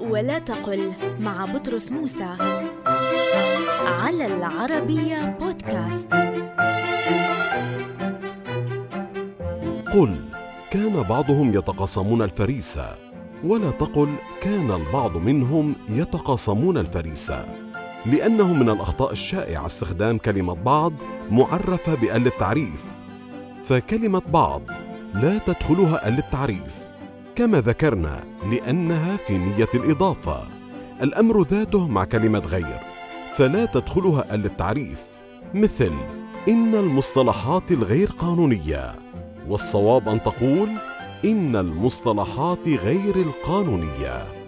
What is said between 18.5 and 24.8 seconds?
من الأخطاء الشائعة استخدام كلمة بعض معرفة بأل التعريف فكلمة بعض